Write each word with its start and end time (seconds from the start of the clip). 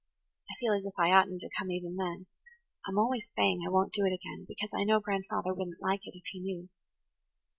I 0.49 0.55
feel 0.59 0.73
as 0.73 0.83
if 0.83 0.95
I 0.97 1.11
oughtn't 1.11 1.41
to 1.41 1.49
come 1.59 1.69
even 1.69 1.95
then–I'm 1.95 2.97
always 2.97 3.29
saying 3.35 3.61
I 3.63 3.69
won't 3.69 3.93
do 3.93 4.03
it 4.03 4.13
again, 4.15 4.45
because 4.47 4.71
I 4.73 4.83
know 4.83 4.99
grandfather 4.99 5.53
wouldn't 5.53 5.79
like 5.79 6.07
it, 6.07 6.15
if 6.15 6.23
he 6.31 6.39
knew." 6.39 6.69